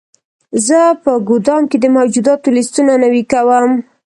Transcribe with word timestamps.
زه 0.67 0.79
په 1.03 1.11
ګدام 1.29 1.63
کې 1.69 1.77
د 1.81 1.85
موجوداتو 1.95 2.47
لیستونه 2.57 2.91
نوي 3.03 3.23
کوم. 3.31 3.71